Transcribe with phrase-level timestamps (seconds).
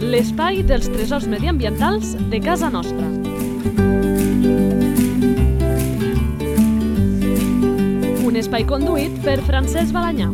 [0.00, 3.04] l'espai dels tresors mediambientals de casa nostra.
[8.24, 10.30] Un espai conduït per Francesc Balanyà.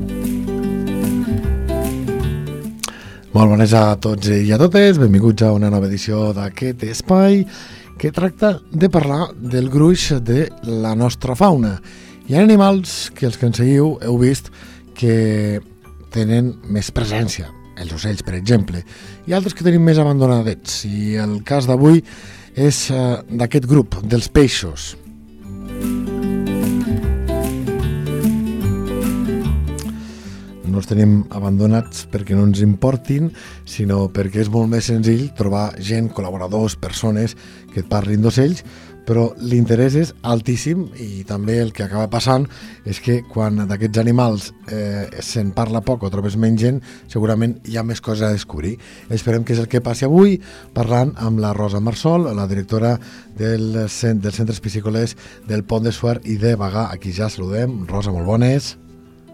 [3.35, 7.43] Molt bones a tots i a totes, benvinguts a una nova edició d'aquest espai
[7.98, 11.81] que tracta de parlar del gruix de la nostra fauna.
[12.29, 14.53] Hi ha animals que els que ens seguiu heu vist
[14.96, 15.61] que
[16.14, 18.82] tenen més presència, els ocells, per exemple,
[19.26, 20.84] i altres que tenim més abandonadets.
[20.89, 22.03] I el cas d'avui
[22.57, 24.94] és uh, d'aquest grup, dels peixos.
[30.67, 33.31] No els tenim abandonats perquè no ens importin,
[33.64, 37.36] sinó perquè és molt més senzill trobar gent, col·laboradors, persones
[37.72, 38.64] que et parlin d'ocells,
[39.06, 42.47] però l'interès és altíssim i també el que acaba passant
[42.85, 46.81] és que quan d'aquests animals eh, se'n parla poc o trobes menys gent,
[47.13, 48.77] segurament hi ha més coses a descobrir.
[49.11, 50.41] Esperem que és el que passi avui
[50.75, 52.97] parlant amb la Rosa Marsol, la directora
[53.39, 56.89] del, dels centres piscícoles del Pont de Suert i de Bagà.
[56.93, 57.85] Aquí ja saludem.
[57.87, 58.75] Rosa, molt bones.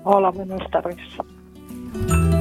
[0.05, 2.32] Hola, buenas tardes.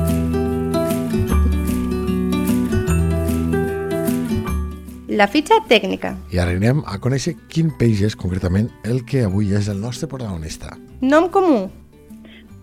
[5.11, 6.13] La fitxa tècnica.
[6.31, 10.07] I ara anem a conèixer quin peix és concretament el que avui és el nostre
[10.07, 10.77] protagonista.
[11.03, 11.65] Nom comú.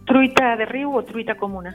[0.08, 1.74] Truita de riu o truita comuna.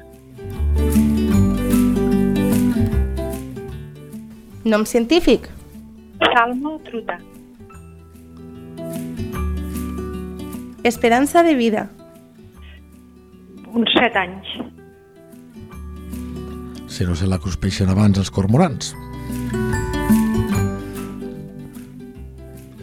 [4.66, 5.46] Nom científic.
[6.34, 7.20] Salmo truta.
[10.84, 11.86] Esperança de vida.
[13.70, 14.58] Uns set anys.
[16.90, 18.96] Si no se la cruspeixen abans els cormorans.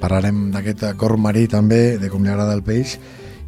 [0.01, 2.99] Parlarem d'aquest cor marí també, de com li agrada el peix,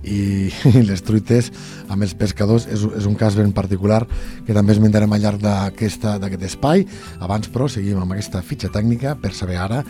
[0.02, 1.50] i, i les truites
[1.88, 4.02] amb els pescadors és, és un cas ben particular
[4.46, 6.86] que també esmentarem al llarg d'aquest espai.
[7.22, 9.82] Abans, però, seguim amb aquesta fitxa tècnica per saber ara...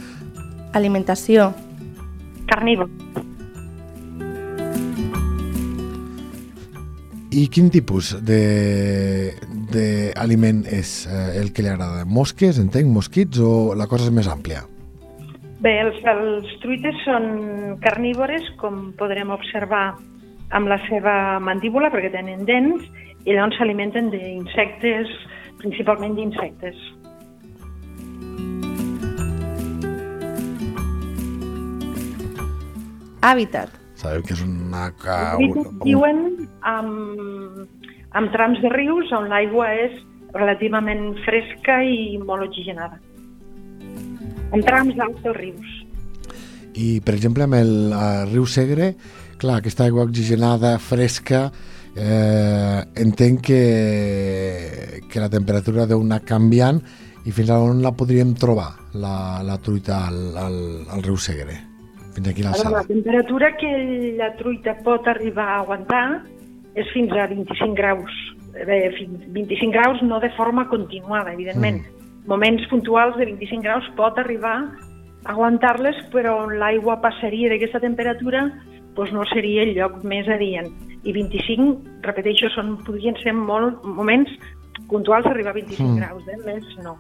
[0.73, 1.53] Alimentació.
[2.49, 2.89] Carnívor.
[7.33, 8.13] I quin tipus
[9.73, 12.05] d'aliment és eh, el que li agrada?
[12.05, 14.69] Mosques, entenc, mosquits o la cosa és més àmplia?
[15.63, 17.27] Bé, els, els truites són
[17.85, 19.93] carnívores, com podrem observar
[20.59, 22.83] amb la seva mandíbula, perquè tenen dents,
[23.23, 25.13] i llavors s'alimenten d'insectes,
[25.63, 26.81] principalment d'insectes.
[33.23, 33.79] Hàbitat.
[34.03, 34.89] Sabeu que és una...
[35.39, 36.25] Un, viuen
[36.67, 37.63] amb,
[38.19, 39.95] amb trams de rius on l'aigua és
[40.35, 42.99] relativament fresca i molt oxigenada.
[44.53, 45.77] En trams d'alts dels rius.
[46.73, 48.93] I, per exemple, amb el uh, riu Segre,
[49.41, 51.51] clar, aquesta aigua oxigenada, fresca,
[51.97, 53.63] eh, entenc que,
[55.11, 56.81] que la temperatura deu anar canviant
[57.27, 60.59] i fins a on la podríem trobar, la, la truita al, al,
[60.91, 61.59] al riu Segre?
[62.13, 62.85] Fins aquí La l'alçada.
[62.89, 63.73] temperatura que
[64.19, 66.07] la truita pot arribar a aguantar
[66.77, 68.13] és fins a 25 graus.
[68.53, 71.81] Bé, fins 25 graus no de forma continuada, evidentment.
[71.81, 72.02] Mm.
[72.27, 74.57] Moments puntuals de 25 graus pot arribar
[75.25, 78.45] a aguantar-les, però on l'aigua passaria d'aquesta temperatura
[78.95, 80.69] doncs no seria el lloc més adient.
[81.03, 84.31] I 25, repeteixo, són, podrien ser molt moments
[84.89, 85.97] puntuals d'arribar a 25 Mm.
[85.99, 86.39] graus, eh?
[86.45, 86.99] més no.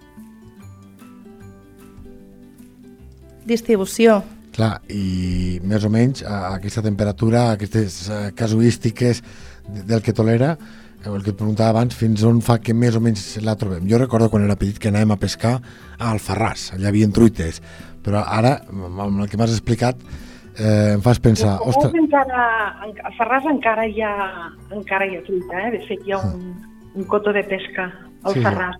[3.45, 4.23] Distribució.
[4.53, 9.23] Clar, i més o menys a aquesta temperatura, aquestes eh, casuístiques
[9.67, 10.57] de- del que tolera,
[11.07, 13.87] el que et preguntava abans, fins on fa que més o menys la trobem.
[13.91, 15.57] Jo recordo quan era petit que anàvem a pescar
[15.99, 17.63] a Alfarràs, allà hi havia truites,
[18.05, 19.97] però ara, amb el que m'has explicat,
[20.59, 22.47] eh, em fas pensar, A ostres, encara,
[23.03, 24.15] a Ferraz encara hi ha,
[24.71, 25.71] encara hi ha truita, eh?
[25.79, 26.55] de fet hi ha un,
[26.95, 27.91] un cotó de pesca
[28.23, 28.45] al Sí, sí.
[28.45, 28.77] Ferraz.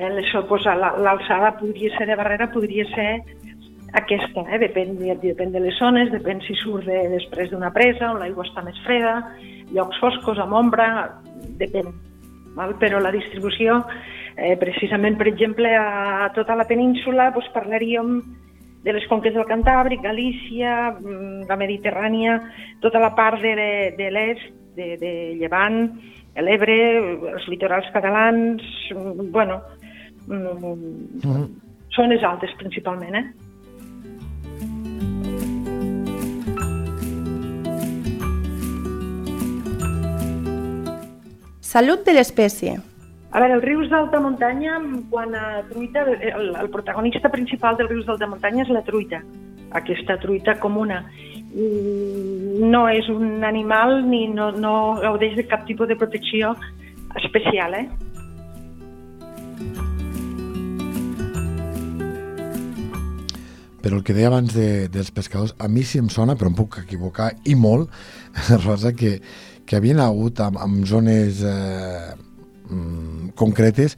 [0.00, 0.44] Eh, això,
[0.76, 3.22] la- l'alçada podria ser de barrera, podria ser
[3.92, 4.58] aquesta, eh?
[4.58, 8.44] depèn, de- depèn de les zones, depèn si surt de, després d'una presa, on l'aigua
[8.46, 9.16] està més freda,
[9.74, 11.19] llocs foscos, amb ombra,
[11.60, 11.90] depèn.
[12.56, 12.74] Val?
[12.80, 13.84] Però la distribució,
[14.36, 18.20] eh, precisament, per exemple, a tota la península, doncs parlaríem
[18.82, 22.40] de les conques del Cantàbric, Galícia, mm, la Mediterrània,
[22.80, 26.00] tota la part de, de l'est, de, de Llevant,
[26.40, 26.76] l'Ebre,
[27.34, 28.62] els litorals catalans,
[28.94, 29.60] mm, bueno,
[30.26, 30.64] mm,
[31.22, 31.48] Mhm.
[31.94, 33.24] zones altes principalment, eh?
[41.70, 42.72] Salut de l'espècie.
[43.30, 48.08] A veure, els rius d'alta muntanya, quan a truita, el, el protagonista principal dels rius
[48.08, 49.20] d'alta muntanya és la truita,
[49.78, 51.04] aquesta truita comuna.
[52.74, 56.56] No és un animal ni no, no gaudeix de cap tipus de protecció
[57.22, 57.86] especial, eh?
[63.80, 66.58] Però el que deia abans de, dels pescadors, a mi sí em sona, però em
[66.58, 67.94] puc equivocar, i molt,
[68.66, 69.20] Rosa, que,
[69.70, 72.10] que havien hagut amb, amb zones eh,
[72.66, 73.94] mm, concretes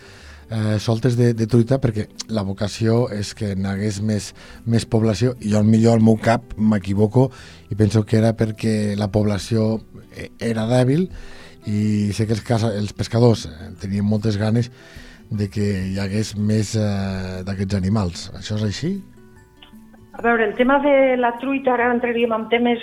[0.52, 4.32] eh, soltes de, de truita perquè la vocació és que n'hagués més,
[4.68, 7.30] més població i jo millor al meu cap m'equivoco
[7.72, 9.78] i penso que era perquè la població
[10.12, 11.08] eh, era dèbil
[11.64, 14.68] i sé que els, casa, els pescadors eh, tenien moltes ganes
[15.32, 18.26] de que hi hagués més eh, d'aquests animals.
[18.36, 18.90] Això és així?
[20.12, 22.82] A veure, el tema de la truita, ara entraríem en temes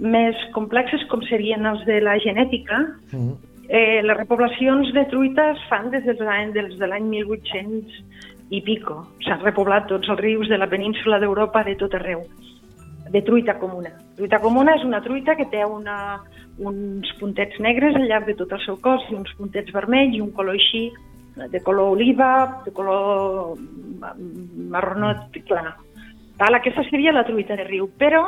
[0.00, 2.86] més complexes com serien els de la genètica.
[3.12, 3.36] -huh.
[3.68, 8.04] eh, les repoblacions de truita es fan des, dels anys, des de l'any 1800
[8.50, 9.06] i pico.
[9.24, 12.22] S'han repoblat tots els rius de la península d'Europa de tot arreu
[13.10, 13.90] de truita comuna.
[14.16, 16.20] Truita comuna és una truita que té una,
[16.58, 20.20] uns puntets negres al llarg de tot el seu cos i uns puntets vermells i
[20.22, 20.90] un color així,
[21.50, 23.56] de color oliva, de color
[24.70, 25.74] marronot clar.
[26.38, 26.56] Val?
[26.56, 28.22] Aquesta seria la truita de riu, però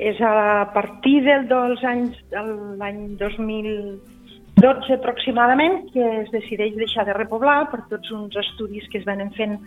[0.00, 2.40] és a partir del, dels anys, de
[2.80, 9.04] l'any 2012 aproximadament que es decideix deixar de repoblar per tots uns estudis que es
[9.04, 9.58] van fent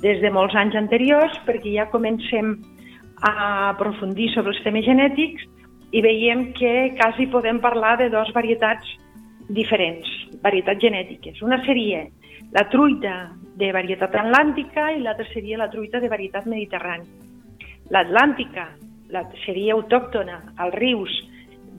[0.00, 2.54] des de molts anys anteriors perquè ja comencem
[3.20, 3.34] a
[3.74, 5.44] aprofundir sobre els temes genètics
[5.92, 8.88] i veiem que quasi podem parlar de dues varietats
[9.52, 10.08] diferents,
[10.40, 11.42] varietats genètiques.
[11.44, 12.06] Una seria
[12.56, 17.28] la truita de varietat atlàntica i l'altra seria la truita de varietat mediterrània.
[17.92, 18.70] L'Atlàntica
[19.12, 21.12] la, seria autòctona als rius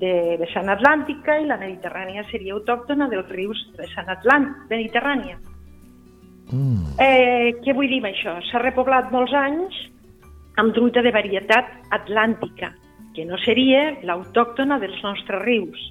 [0.02, 5.40] de vessant atlàntica i la mediterrània seria autòctona dels rius de vessant atlàntic, mediterrània.
[6.52, 6.94] Mm.
[7.02, 8.38] Eh, què vull dir amb això?
[8.50, 9.78] S'ha repoblat molts anys
[10.62, 12.74] amb truita de varietat atlàntica,
[13.16, 15.90] que no seria l'autòctona dels nostres rius.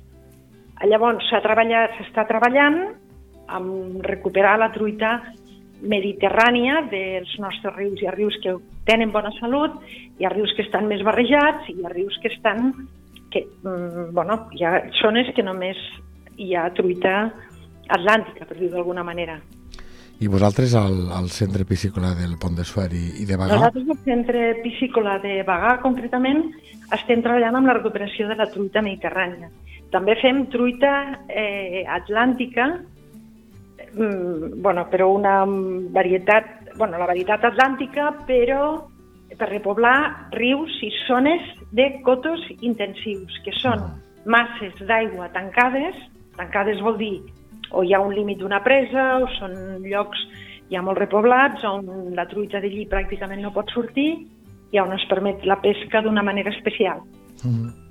[0.87, 2.79] Llavors s'ha treballat, s'està treballant
[3.53, 5.17] amb recuperar la truita
[5.83, 8.01] mediterrània dels nostres rius.
[8.01, 8.57] Hi ha rius que
[8.89, 9.79] tenen bona salut,
[10.19, 12.73] hi ha rius que estan més barrejats i hi ha rius que estan...
[13.33, 15.79] Que, mm, bueno, hi ha zones que només
[16.37, 17.31] hi ha truita
[17.89, 19.39] atlàntica, per dir-ho d'alguna manera.
[20.23, 23.57] I vosaltres al, al centre piscícola del Pont de Suert i, i de Bagà?
[23.57, 26.45] Nosaltres al centre piscícola de Bagà, concretament,
[26.95, 29.51] estem treballant amb la recuperació de la truita mediterrània.
[29.93, 30.93] També fem truita
[31.29, 32.69] eh, atlàntica,
[33.95, 38.89] bueno, però una varietat bueno, la varietat atlàntica, però
[39.37, 43.85] per repoblar rius i zones de cotos intensius, que són
[44.29, 45.97] masses d'aigua tancades,
[46.37, 47.17] tancades vol dir
[47.73, 49.55] o hi ha un límit d'una presa o són
[49.85, 50.21] llocs
[50.73, 54.11] ja molt repoblats on la truita d'allí pràcticament no pot sortir
[54.73, 57.01] i on es permet la pesca d'una manera especial.
[57.45, 57.82] Mm -hmm.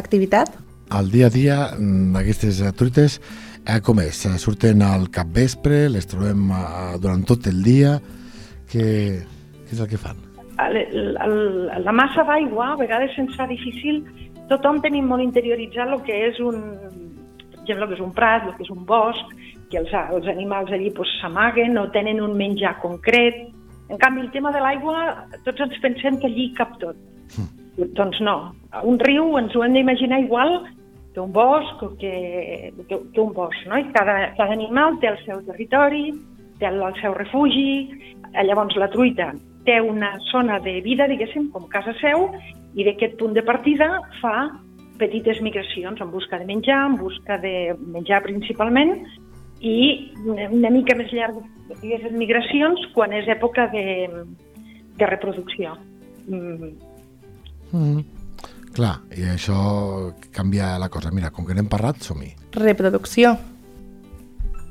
[0.00, 0.52] Activitat?
[0.90, 3.20] Al dia a dia mm, aquestes truites
[3.66, 4.24] eh, com és?
[4.42, 7.96] Surten al capvespre, les trobem eh, durant tot el dia,
[8.70, 8.86] què,
[9.64, 10.20] què és el que fan?
[10.62, 11.38] El, el,
[11.82, 14.04] la massa d'aigua a vegades se'ns fa difícil,
[14.50, 16.60] tothom tenim molt interioritzat el que és un,
[17.50, 19.34] per exemple, que és un prat, el que és un bosc,
[19.72, 23.48] que els, els animals allí s'amaguen pues, o tenen un menjar concret.
[23.88, 26.96] En canvi, el tema de l'aigua, tots ens pensem que allí cap tot.
[27.36, 27.63] Mm.
[27.76, 28.54] Doncs no.
[28.86, 30.60] Un riu ens ho hem d'imaginar igual
[31.14, 33.78] que un bosc o que, que, que un bosc, no?
[33.78, 36.12] I cada, cada animal té el seu territori,
[36.58, 37.90] té el, el seu refugi,
[38.34, 39.32] llavors la truita
[39.64, 42.28] té una zona de vida, diguéssim, com casa seu,
[42.76, 43.88] i d'aquest punt de partida
[44.20, 44.50] fa
[45.00, 48.98] petites migracions en busca de menjar, en busca de menjar principalment,
[49.64, 51.40] i una mica més llarg
[51.70, 53.86] d'aquestes migracions quan és època de,
[54.98, 55.78] de reproducció.
[56.28, 56.93] Mm
[57.74, 58.04] Mm.
[58.74, 59.56] Clar, i això
[60.34, 61.12] canvia la cosa.
[61.14, 62.32] Mira, com que n'hem parlat, som-hi.
[62.58, 63.36] Reproducció.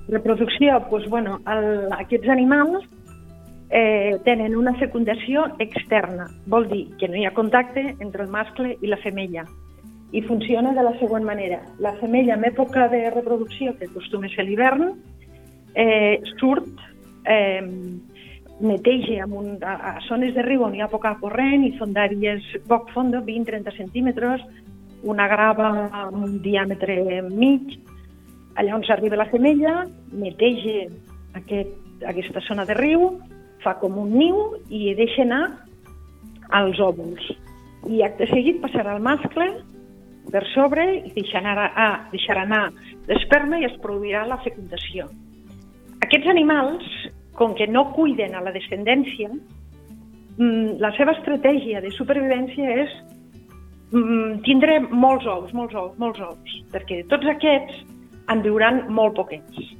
[0.09, 2.83] Reproducció, doncs, bueno, el, aquests animals
[3.69, 6.27] eh, tenen una fecundació externa.
[6.51, 9.47] Vol dir que no hi ha contacte entre el mascle i la femella.
[10.13, 11.63] I funciona de la següent manera.
[11.79, 14.91] La femella en època de reproducció, que acostuma a ser l'hivern,
[15.73, 16.67] eh, surt
[17.25, 17.63] eh,
[18.61, 22.45] neteja amb un, a, a zones de riu on hi ha poca corrent i fondàries
[22.69, 24.43] poc fondo, 20-30 centímetres,
[25.03, 27.77] una grava amb un diàmetre mig.
[28.55, 29.83] Allà on s'arriba la femella,
[30.13, 30.87] neteja
[31.39, 31.73] aquest,
[32.07, 33.09] aquesta zona de riu,
[33.63, 35.43] fa com un niu i deixa anar
[36.53, 37.23] als òvuls.
[37.89, 39.49] I acte seguit passarà el mascle
[40.31, 42.67] per sobre i deixarà ah, deixarà anar
[43.09, 45.09] l'esperma i es produirà la fecundació.
[46.05, 46.87] Aquests animals
[47.35, 49.29] com que no cuiden a la descendència,
[50.37, 52.93] mm, la seva estratègia de supervivència és
[53.91, 57.83] mm, tindré molts ous, molts ous, molts ous, perquè tots aquests
[58.31, 59.73] en viuran molt poquets.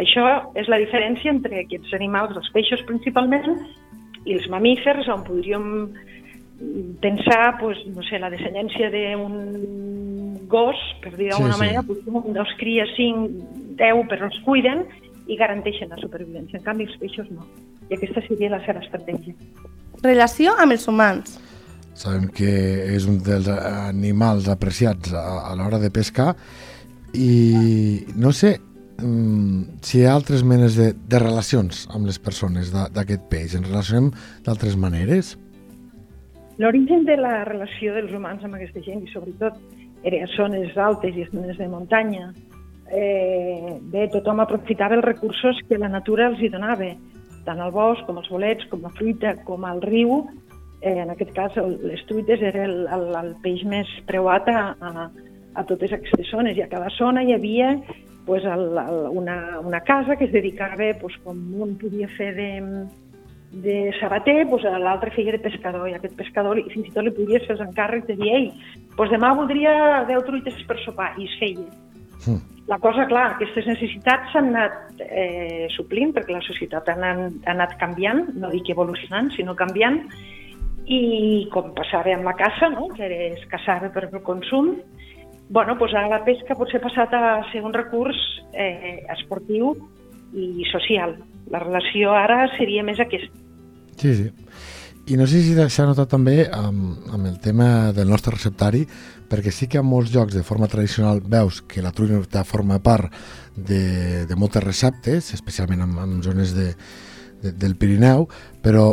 [0.00, 0.26] Això
[0.56, 3.58] és la diferència entre aquests animals, els peixos principalment,
[4.24, 5.66] i els mamífers, on podríem
[7.00, 12.10] pensar, pues, no sé, la descendència d'un gos, per dir d'alguna Sí, sí.
[12.10, 13.30] manera, dos cries, cinc,
[13.80, 14.84] deu, però els cuiden
[15.30, 16.58] i garanteixen la supervivència.
[16.58, 17.46] En canvi, els peixos no.
[17.88, 19.34] I aquesta seria la seva estratègia.
[20.02, 21.36] Relació amb els humans.
[22.00, 22.50] Sabem que
[22.94, 26.32] és un dels animals apreciats a, a l'hora de pescar
[27.12, 28.54] i no sé
[29.02, 33.56] mm, si hi ha altres menes de, de relacions amb les persones d'aquest peix.
[33.58, 34.10] Ens relacionem
[34.46, 35.34] d'altres maneres?
[36.60, 39.58] L'origen de la relació dels humans amb aquesta gent, i sobretot
[40.04, 42.30] era a zones altes i zones de muntanya,
[42.90, 46.90] eh, bé, tothom aprofitava els recursos que la natura els hi donava,
[47.46, 50.26] tant el bosc com els bolets, com la fruita, com el riu.
[50.82, 54.62] Eh, en aquest cas, el, les truites era el, el, el peix més preuat a,
[54.80, 55.08] a,
[55.54, 57.74] a totes aquestes zones, i a cada zona hi havia
[58.26, 62.48] pues, el, el, una, una casa que es dedicava, pues, com un podia fer de,
[63.64, 67.12] de sabater, doncs l'altre feia de pescador, i aquest pescador li- fins i tot li
[67.16, 68.50] podies fer els encàrrecs de dir, ei,
[68.96, 71.66] doncs demà voldria 10 truites per sopar, i es feia.
[72.70, 77.54] La cosa, clar, aquestes necessitats s'han anat eh, suplint, perquè la societat ha anat, ha
[77.56, 80.04] anat canviant, no dic evolucionant, sinó canviant,
[80.86, 82.88] i com passava amb la caça, no?
[82.94, 84.76] que es caçava per al consum,
[85.50, 88.18] bueno, doncs ara la pesca potser ha passat a ser un recurs
[88.54, 89.74] eh, esportiu
[90.30, 91.16] i social.
[91.50, 93.34] La relació ara seria més aquesta.
[93.98, 94.28] Sí, sí.
[95.06, 98.84] I no sé si s'ha notat també amb, amb el tema del nostre receptari,
[99.30, 103.12] perquè sí que en molts llocs de forma tradicional veus que la truita forma part
[103.56, 106.74] de, de moltes receptes, especialment en, en zones de,
[107.42, 108.28] de, del Pirineu,
[108.62, 108.92] però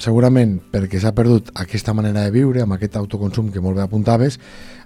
[0.00, 4.38] segurament perquè s'ha perdut aquesta manera de viure, amb aquest autoconsum que molt bé apuntaves,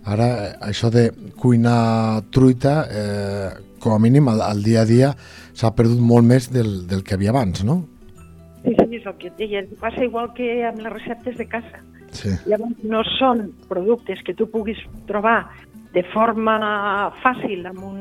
[0.04, 0.28] ara
[0.64, 5.14] això de cuinar truita, eh, com a mínim al, al dia a dia,
[5.54, 7.83] s'ha perdut molt més del, del que havia abans, no?
[8.64, 9.64] Sí, sí, és el que et deia.
[9.80, 11.83] Passa igual que amb les receptes de casa.
[12.14, 12.33] Sí.
[12.49, 15.42] Llavors, no són productes que tu puguis trobar
[15.94, 16.56] de forma
[17.23, 17.99] fàcil en un,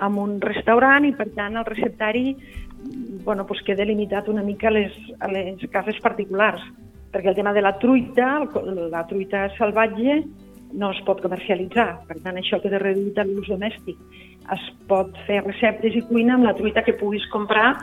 [0.00, 2.34] en un restaurant i, per tant, el receptari
[3.24, 6.62] bueno, pues queda limitat una mica a les, a les cases particulars,
[7.12, 8.38] perquè el tema de la truita,
[8.90, 10.22] la truita salvatge,
[10.72, 12.06] no es pot comercialitzar.
[12.08, 13.98] Per tant, això queda reduït a l'ús domèstic.
[14.54, 17.74] Es pot fer receptes i cuina amb la truita que puguis comprar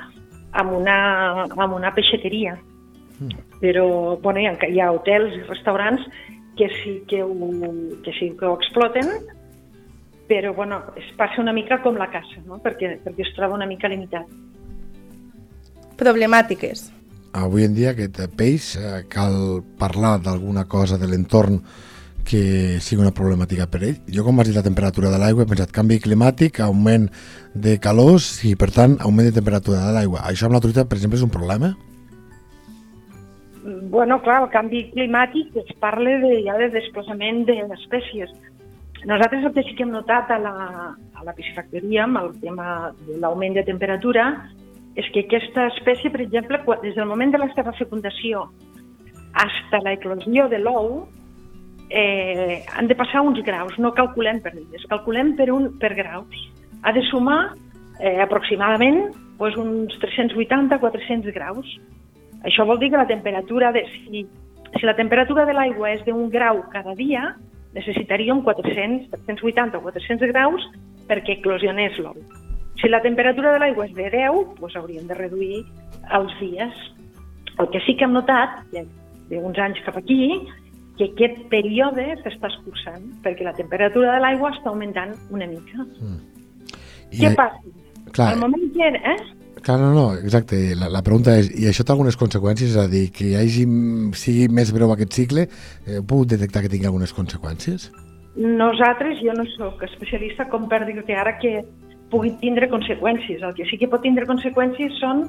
[0.58, 0.98] amb una,
[1.46, 2.58] amb una peixateria.
[3.62, 6.04] Però bueno, hi, ha, hi ha hotels i restaurants
[6.58, 7.34] que sí que ho,
[8.06, 9.10] que sí que ho exploten,
[10.28, 12.60] però bueno, es passa una mica com la caça, no?
[12.62, 14.30] perquè, perquè es troba una mica limitat.
[15.98, 16.92] Problemàtiques.
[17.38, 21.60] avui en dia aquest peix eh, cal parlar d'alguna cosa de l'entorn
[22.28, 24.00] que sigui una problemàtica per ell.
[24.12, 27.08] Jo, com has dit la temperatura de l'aigua, he pensat canvi climàtic, augment
[27.56, 30.26] de calors i, per tant, augment de temperatura de l'aigua.
[30.28, 31.72] Això amb la truita, per exemple, és un problema?
[33.92, 38.32] Bueno, clar, el canvi climàtic es parla de, ja de desplaçament d'espècies.
[39.08, 40.56] Nosaltres el que sí que hem notat a la,
[41.16, 44.30] a la piscifactoria amb el tema de l'augment de temperatura
[44.98, 48.48] és que aquesta espècie, per exemple, des del moment de la seva fecundació
[49.38, 51.06] fins a l'eclosió de l'ou,
[51.90, 56.48] eh, han de passar uns graus, no calculem per dies, calculem per, un, per graus.
[56.84, 57.56] Ha de sumar
[58.00, 61.78] eh, aproximadament doncs, uns 380-400 graus.
[62.46, 64.26] Això vol dir que la temperatura, de, si,
[64.78, 67.36] si la temperatura de l'aigua és d'un grau cada dia,
[67.78, 70.68] necessitaríem 400, 380 o 400 graus
[71.08, 72.18] perquè eclosionés l'ou.
[72.78, 75.64] Si la temperatura de l'aigua és de 10, doncs hauríem de reduir
[76.14, 76.86] els dies.
[77.58, 78.60] El que sí que hem notat,
[79.32, 80.38] d'uns anys cap aquí,
[80.98, 85.86] que aquest període s'està escurçant, perquè la temperatura de l'aigua està augmentant una mica.
[87.12, 87.76] I, Què passa?
[88.16, 88.88] Clar, Al moment que...
[88.98, 89.18] Eh?
[89.62, 90.58] clar, no, no, exacte.
[90.80, 92.72] La, la pregunta és, i això té algunes conseqüències?
[92.72, 93.66] És a dir, que hi hagi,
[94.16, 95.48] sigui més breu aquest cicle,
[95.86, 97.90] eh, puc detectar que tingui algunes conseqüències?
[98.38, 101.60] Nosaltres, jo no sóc especialista com per dir que ara que
[102.12, 103.44] pugui tindre conseqüències.
[103.44, 105.26] El que sí que pot tindre conseqüències són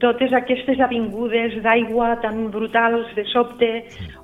[0.00, 3.70] totes aquestes avingudes d'aigua tan brutals de sobte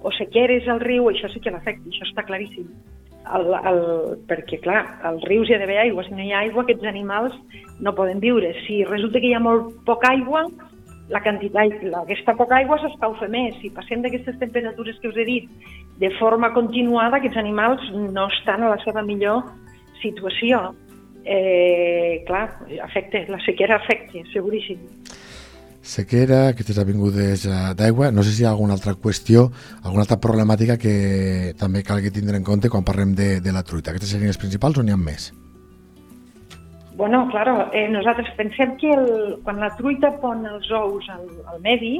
[0.03, 2.69] o sequeres al riu, això sí que l'afecta, això està claríssim.
[3.33, 3.81] El, el,
[4.29, 6.03] perquè, clar, als rius hi ha d'haver aigua.
[6.05, 7.37] Si no hi ha aigua, aquests animals
[7.81, 8.51] no poden viure.
[8.67, 10.43] Si resulta que hi ha molt poca aigua,
[11.13, 13.57] la quantitat, aquesta poca aigua s'escalfa més.
[13.63, 15.49] Si passem d'aquestes temperatures que us he dit
[16.03, 19.45] de forma continuada, aquests animals no estan a la seva millor
[20.03, 20.73] situació.
[21.23, 22.49] Eh, clar,
[22.83, 24.83] afecta, la sequera afecta, seguríssim.
[25.83, 28.11] Sequera, aquestes avingudes eh, d'aigua.
[28.15, 29.51] No sé si hi ha alguna altra qüestió,
[29.83, 33.91] alguna altra problemàtica que també calgui tindre en compte quan parlem de, de la truita.
[33.91, 35.33] Aquestes serien les principals o n'hi ha més?
[36.95, 41.63] Bueno, claro, eh, nosaltres pensem que el, quan la truita pon els ous al, al
[41.65, 41.97] medi,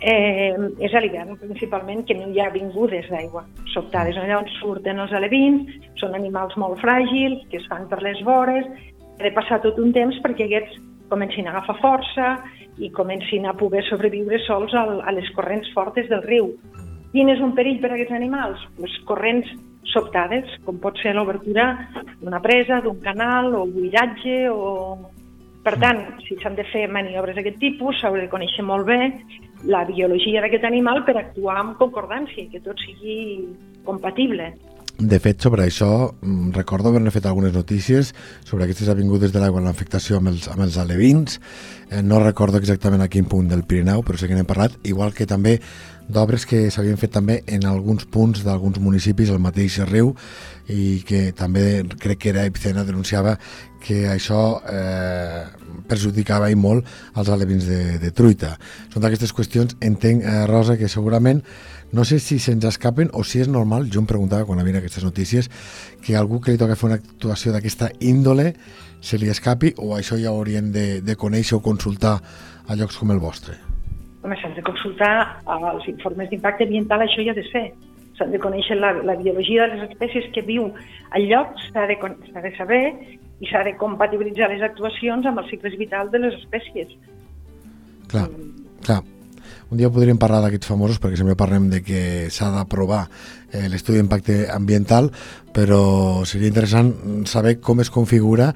[0.00, 3.44] eh, és a l'hivern principalment que no hi ha vingudes d'aigua
[3.74, 4.18] sobtades.
[4.18, 5.68] Allà on surten els alevins,
[6.00, 8.66] són animals molt fràgils, que es fan per les vores,
[9.20, 10.80] ha de passar tot un temps perquè aquests
[11.10, 12.30] comencin a agafar força
[12.80, 16.54] i comencin a poder sobreviure sols al, a les corrents fortes del riu.
[17.12, 18.62] Quin és un perill per a aquests animals?
[18.80, 19.48] Les corrents
[19.90, 21.66] sobtades, com pot ser l'obertura
[22.20, 24.68] d'una presa, d'un canal o buidatge o...
[25.60, 29.10] Per tant, si s'han de fer maniobres d'aquest tipus, s'haurà de conèixer molt bé
[29.68, 33.44] la biologia d'aquest animal per actuar amb concordància, que tot sigui
[33.84, 34.54] compatible.
[35.00, 38.14] De fet, sobre això, mm, recordo haver fet algunes notícies
[38.44, 41.40] sobre aquestes avingudes de l'aigua en l'afectació amb, els, amb els alevins.
[41.90, 45.14] Eh, no recordo exactament a quin punt del Pirineu, però sé que n'hem parlat, igual
[45.14, 45.60] que també
[46.06, 50.14] d'obres que s'havien fet també en alguns punts d'alguns municipis al mateix riu
[50.68, 53.38] i que també crec que era Epicena denunciava
[53.80, 55.46] que això eh,
[55.88, 56.84] perjudicava i molt
[57.16, 58.58] els alevins de, de truita.
[58.92, 61.40] Són d'aquestes qüestions, entenc, eh, Rosa, que segurament
[61.92, 65.04] no sé si se'ns escapen o si és normal, jo em preguntava quan havien aquestes
[65.04, 65.50] notícies,
[66.04, 68.54] que algú que li toca fer una actuació d'aquesta índole
[69.00, 72.18] se li escapi o això ja haurien de, de conèixer o consultar
[72.68, 73.56] a llocs com el vostre?
[74.22, 75.12] Home, s'han de consultar
[75.48, 77.70] els informes d'impacte ambiental, això ja ha de ser.
[78.18, 80.68] S'han de conèixer la, la biologia de les espècies que viu
[81.16, 82.82] al lloc, s'ha de, de saber
[83.40, 86.92] i s'ha de compatibilitzar les actuacions amb els cicles vitals de les espècies.
[88.12, 88.28] Clar,
[88.84, 89.00] clar.
[89.70, 92.00] Un dia podríem parlar d'aquests famosos perquè sempre parlem de que
[92.34, 93.04] s'ha d'aprovar
[93.54, 95.12] eh, l'estudi d'impacte ambiental,
[95.54, 96.90] però seria interessant
[97.30, 98.48] saber com es configura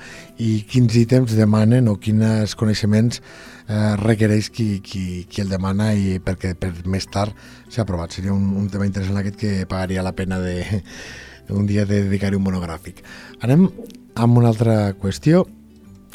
[0.42, 6.18] i quins ítems demanen o quins coneixements eh, requereix qui, qui, qui el demana i
[6.18, 7.30] perquè per més tard
[7.70, 8.10] s'ha aprovat.
[8.18, 10.82] Seria un, un tema interessant aquest que pagaria la pena de,
[11.54, 13.06] un dia de dedicar-hi un monogràfic.
[13.38, 13.68] Anem
[14.18, 15.46] amb una altra qüestió.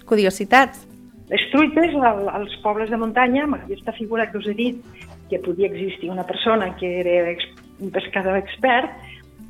[0.03, 0.88] Curiositats.
[1.29, 4.79] Les truites, al, als pobles de muntanya, amb aquesta figura que us he dit,
[5.29, 7.35] que podia existir una persona que era
[7.79, 8.89] un pescador expert,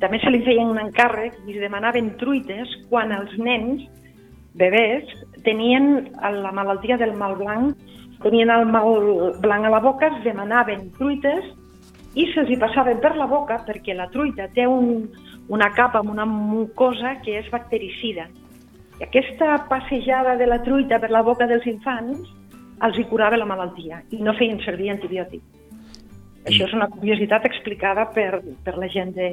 [0.00, 3.86] també se li feien un encàrrec i es demanaven truites quan els nens,
[4.60, 5.08] bebès,
[5.44, 7.76] tenien la malaltia del mal blanc,
[8.20, 11.48] tenien el mal blanc a la boca, es demanaven truites
[12.18, 15.06] i se'ls hi passaven per la boca perquè la truita té un,
[15.48, 18.26] una capa amb una mucosa que és bactericida
[19.00, 22.20] i aquesta passejada de la truita per la boca dels infants
[22.84, 25.40] els hi curava la malaltia i no feien servir antibiòtic.
[26.48, 29.30] Això és una curiositat explicada per, per la gent de,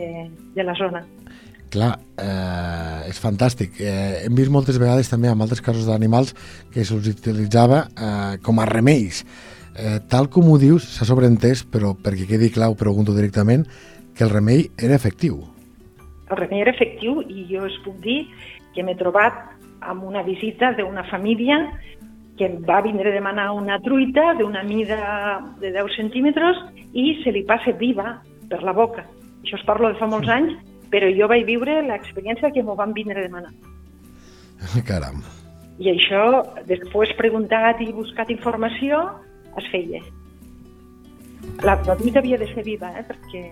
[0.56, 1.04] de la zona.
[1.72, 3.80] Clar, eh, és fantàstic.
[3.84, 6.34] Eh, hem vist moltes vegades també en altres casos d'animals
[6.72, 9.24] que se'ls utilitzava eh, com a remeis.
[9.78, 13.68] Eh, tal com ho dius, s'ha sobreentès, però perquè quedi clar, ho pregunto directament,
[14.16, 15.44] que el remei era efectiu.
[16.28, 18.24] El remei era efectiu i jo us puc dir
[18.76, 19.57] que m'he trobat
[19.88, 21.62] amb una visita d'una família
[22.38, 26.60] que va vindre a demanar una truita d'una mida de 10 centímetres
[26.94, 29.04] i se li passa viva per la boca.
[29.42, 30.54] Això es parlo de fa molts anys,
[30.94, 33.52] però jo vaig viure l'experiència que m'ho van vindre a demanar.
[34.90, 35.26] Caram.
[35.78, 36.22] I això,
[36.70, 39.02] després preguntat i buscat informació,
[39.58, 40.02] es feia.
[41.66, 43.44] La, la truita havia de ser viva, eh, perquè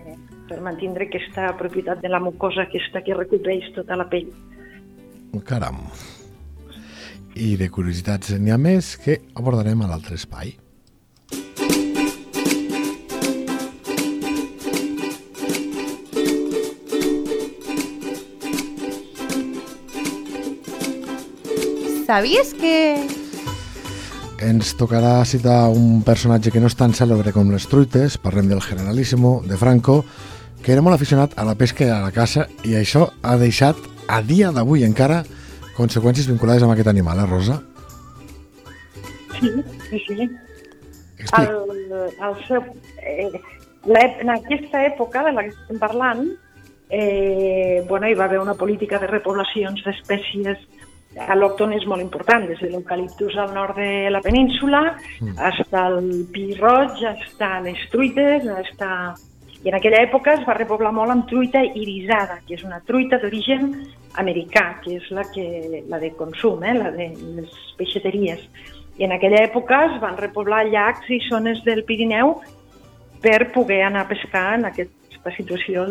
[0.48, 4.30] per mantenir aquesta propietat de la mucosa aquesta que recobreix tota la pell.
[5.46, 5.82] Caram
[7.36, 10.56] i de curiositats n'hi ha més que abordarem a l'altre espai.
[22.06, 22.76] Sabies que...
[24.46, 28.62] Ens tocarà citar un personatge que no és tan cèlebre com les truites, parlem del
[28.62, 30.04] Generalíssimo, de Franco,
[30.62, 33.80] que era molt aficionat a la pesca i a la caça i això ha deixat
[34.08, 35.24] a dia d'avui encara
[35.76, 37.60] conseqüències vinculades amb aquest animal, eh, Rosa?
[39.38, 39.52] Sí,
[39.90, 40.30] sí, sí.
[41.38, 42.62] El, el seu,
[43.02, 43.30] eh,
[44.20, 46.26] en aquesta època de la que estem parlant,
[46.88, 50.64] eh, bueno, hi va haver una política de repoblacions d'espècies
[51.16, 54.82] al·lòctones molt important, des de l'eucaliptus al nord de la península,
[55.20, 55.38] mm.
[55.38, 59.14] hasta el pi roig, hasta les truites, hasta
[59.66, 63.18] i en aquella època es va repoblar molt amb truita irisada, que és una truita
[63.18, 63.72] d'origen
[64.22, 68.44] americà, que és la, que, la de consum, eh, la de les peixateries.
[68.96, 72.36] I en aquella època es van repoblar llacs i zones del Pirineu
[73.24, 75.82] per poder anar a pescar en aquesta situació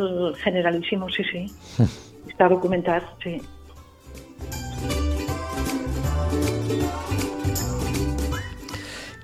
[0.45, 1.43] generalíssima, sí, sí.
[2.31, 3.35] Està documentat, sí.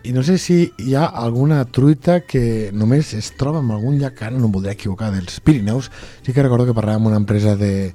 [0.03, 4.23] I no sé si hi ha alguna truita que només es troba en algun llac,
[4.25, 5.91] ara no em voldria equivocar, dels Pirineus.
[6.25, 7.93] Sí que recordo que parlàvem amb una empresa de,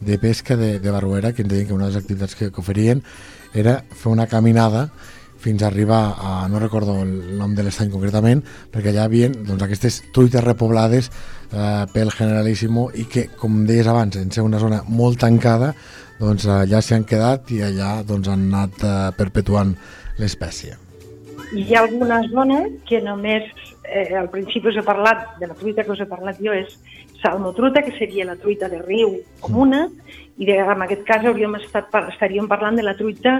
[0.00, 2.60] de pesca de, de Barruera que ens deien que una de les activitats que, que
[2.60, 3.04] oferien
[3.54, 4.88] era fer una caminada
[5.44, 8.40] fins a arribar a, no recordo el nom de l'estany concretament,
[8.72, 13.90] perquè allà hi havia doncs, aquestes truites repoblades eh, pel Generalíssimo i que, com deies
[13.90, 15.74] abans, en ser una zona molt tancada,
[16.18, 19.76] doncs allà s'hi han quedat i allà doncs, han anat eh, perpetuant
[20.18, 20.83] l'espècie.
[21.54, 23.44] Hi ha alguna zona que només,
[23.84, 26.72] eh, al principi us he parlat, de la truita que us he parlat jo, és
[27.22, 29.84] salmotruta, que seria la truita de riu comuna,
[30.36, 33.38] i de, en aquest cas hauríem estat, estaríem parlant de la truita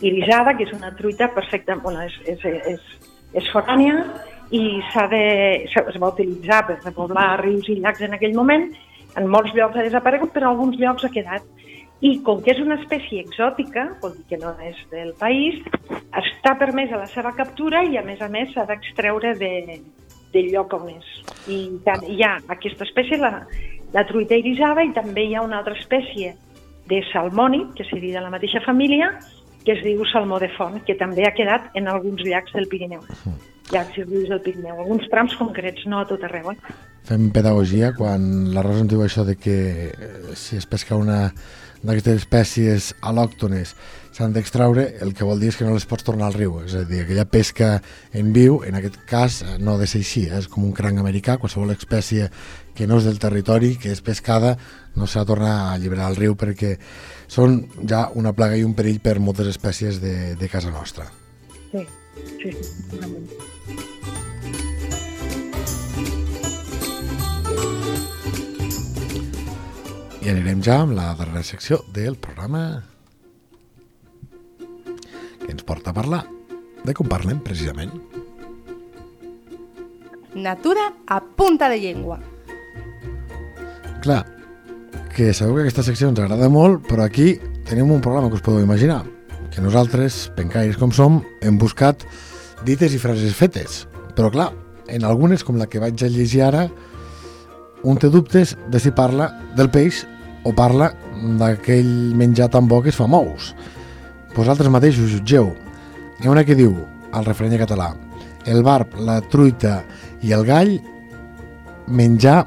[0.00, 4.06] irisada, que és una truita perfecta, bueno, és, és, és, és forània
[4.50, 5.22] i s'ha de,
[5.68, 8.70] es va utilitzar per repoblar rius i llacs en aquell moment.
[9.20, 11.44] En molts llocs ha desaparegut, però en alguns llocs ha quedat.
[12.00, 15.58] I com que és una espècie exòtica, vol dir que no és del país,
[16.16, 19.52] està permesa la seva captura i a més a més s'ha d'extreure de,
[20.32, 21.10] del lloc on és.
[21.52, 23.44] I tant, hi ha aquesta espècie, la,
[23.92, 26.32] la truita irisada, i també hi ha una altra espècie
[26.90, 29.12] de salmònic, que seria de la mateixa família,
[29.64, 33.04] que es diu salmó de font, que també ha quedat en alguns llacs del Pirineu.
[33.70, 34.80] Llacs i rius del Pirineu.
[34.80, 36.50] Alguns trams concrets, no a tot arreu.
[36.54, 36.76] Eh?
[37.06, 39.56] Fem pedagogia quan la Rosa ens diu això de que
[39.90, 41.28] eh, si es pesca una
[41.82, 43.74] d'aquestes espècies al·lòctones
[44.12, 46.74] s'han d'extraure, el que vol dir és que no les pots tornar al riu, és
[46.76, 47.70] a dir, aquella pesca
[48.16, 50.40] en viu, en aquest cas eh, no ha de ser així, eh?
[50.42, 52.28] és com un cranc americà, qualsevol espècie
[52.76, 54.56] que no és del territori, que és pescada,
[54.96, 56.74] no s'ha de tornar a alliberar al riu perquè
[57.30, 61.06] són ja una plaga i un perill per moltes espècies de, de casa nostra.
[61.70, 61.86] Sí,
[62.42, 62.52] sí,
[62.90, 63.49] segurament.
[70.20, 72.82] I anirem ja amb la darrera secció del programa
[75.40, 76.26] que ens porta a parlar
[76.84, 77.94] de com parlem precisament.
[80.34, 82.20] Natura a punta de llengua.
[84.04, 84.22] Clar,
[85.16, 87.34] que sabeu que aquesta secció ens agrada molt, però aquí
[87.68, 89.02] tenim un programa que us podeu imaginar,
[89.50, 92.04] que nosaltres, pencaires com som, hem buscat
[92.68, 93.86] dites i frases fetes.
[94.16, 94.50] Però clar,
[94.88, 96.68] en algunes, com la que vaig a llegir ara,
[97.82, 100.04] un té dubtes de si parla del peix
[100.44, 100.90] o parla
[101.40, 103.54] d'aquell menjar tan bo que es fa mous.
[104.36, 105.50] Vosaltres mateixos jutgeu.
[106.20, 106.74] Hi ha una que diu,
[107.12, 107.90] al refreny català,
[108.46, 109.80] el barb, la truita
[110.22, 110.76] i el gall
[111.88, 112.44] menjar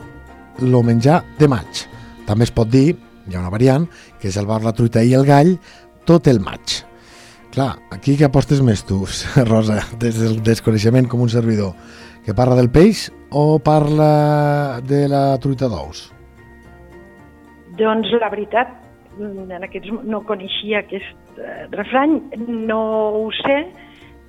[0.60, 1.86] lo menjar de maig.
[2.28, 2.96] També es pot dir,
[3.28, 3.88] hi ha una variant,
[4.19, 5.58] que és el bar, la truita i el gall
[6.08, 6.84] tot el maig.
[7.54, 9.04] Clar, aquí que apostes més tu,
[9.52, 11.76] Rosa, des del desconeixement com un servidor,
[12.26, 16.08] que parla del peix o parla de la truita d'ous?
[17.78, 18.72] Doncs la veritat,
[19.22, 22.16] en aquests, no coneixia aquest eh, refrany,
[22.72, 22.80] no
[23.20, 23.60] ho sé,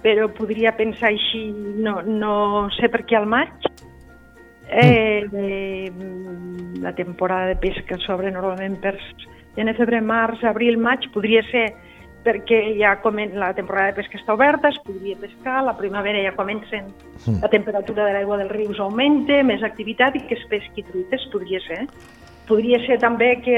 [0.05, 1.47] però podria pensar així,
[1.81, 2.35] no, no
[2.77, 3.71] sé per què al maig.
[4.69, 5.89] Eh, eh,
[6.85, 8.99] la temporada de pesca s'obre normalment per
[9.57, 11.71] gener, febrer, març, abril, maig, podria ser
[12.25, 16.35] perquè ja comen, la temporada de pesca està oberta, es podria pescar, la primavera ja
[16.37, 16.89] comencen,
[17.27, 17.41] Mm.
[17.43, 21.61] la temperatura de l'aigua dels rius augmenta, més activitat i que es pesqui truites, podria
[21.67, 21.87] ser.
[22.49, 23.55] Podria ser també que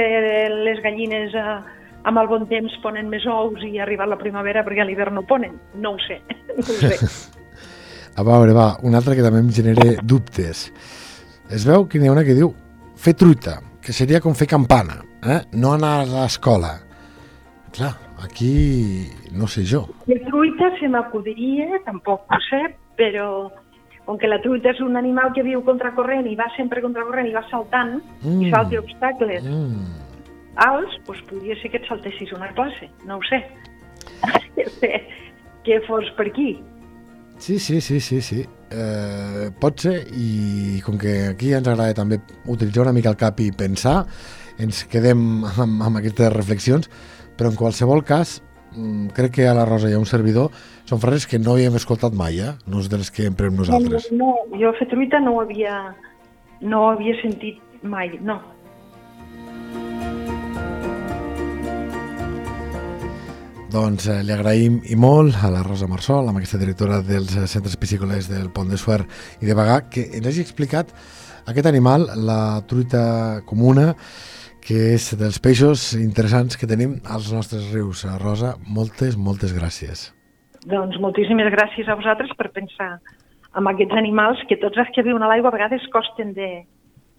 [0.50, 1.56] les gallines eh,
[2.04, 5.14] amb el bon temps ponen més ous i ha arribat la primavera perquè a l'hivern
[5.14, 5.56] no ponen.
[5.74, 6.20] No ho sé,
[6.56, 6.94] no ho sé.
[8.16, 10.70] A veure, va, una altra que també em genera dubtes.
[11.52, 12.54] Es veu que n'hi ha una que diu
[12.96, 15.42] fer truita, que seria com fer campana, eh?
[15.52, 16.70] no anar a l'escola.
[17.76, 19.86] Clar, aquí no sé jo.
[20.06, 22.62] De truita se m'acudiria, tampoc ho sé,
[22.96, 23.50] però
[24.06, 27.34] com que la truita és un animal que viu contracorrent i va sempre contracorrent i
[27.34, 28.42] va saltant Mm.
[28.42, 29.86] i salta obstacles Mm.
[30.56, 33.42] alts, doncs podria ser que et saltessis una classe, no ho sé,
[35.64, 36.62] que fos per aquí.
[37.38, 38.46] Sí, sí, sí, sí, sí.
[38.70, 43.38] Eh, pot ser, i com que aquí ens agrada també utilitzar una mica el cap
[43.44, 44.06] i pensar,
[44.58, 46.88] ens quedem amb, amb aquestes reflexions,
[47.36, 48.40] però en qualsevol cas,
[48.74, 50.50] mm, crec que a la Rosa i a un servidor
[50.84, 52.52] són frases que no havíem escoltat mai, eh?
[52.66, 54.10] no és de les que emprem nosaltres.
[54.12, 55.94] No, jo fer truita no ho havia,
[56.60, 58.40] no ho havia sentit mai, no.
[63.76, 67.48] Doncs eh, li agraïm i molt a la Rosa Marsol, amb aquesta directora dels eh,
[67.50, 70.94] centres piscícoles del Pont de Suert i de Bagà, que ens hagi explicat
[71.50, 73.90] aquest animal, la truita comuna,
[74.66, 78.02] que és dels peixos interessants que tenim als nostres rius.
[78.18, 80.08] Rosa, moltes, moltes gràcies.
[80.66, 82.96] Doncs moltíssimes gràcies a vosaltres per pensar
[83.56, 86.50] en aquests animals que tots els que viuen a l'aigua a vegades costen de,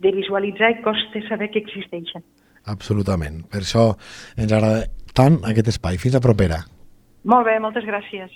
[0.03, 2.25] de visualitzar i costa saber que existeixen.
[2.67, 3.45] Absolutament.
[3.47, 3.93] Per això
[4.35, 4.83] ens agrada
[5.15, 5.97] tant aquest espai.
[6.01, 6.65] Fins a propera.
[7.23, 8.35] Molt bé, moltes gràcies.